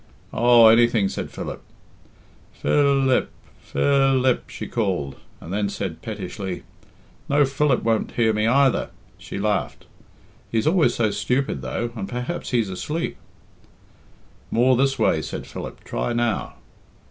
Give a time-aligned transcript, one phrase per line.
[0.33, 1.61] "Oh, anything," said Philip.
[2.53, 3.29] "Phil ip!
[3.61, 6.63] Phil ip!" she called, and then said pettishly,
[7.29, 9.85] "No, Philip won't hear me either." She laughed.
[10.51, 13.15] "He's always so stupid though, and perhaps he's asleep."
[14.49, 15.83] "More this way," said Philip.
[15.83, 16.55] "Try now."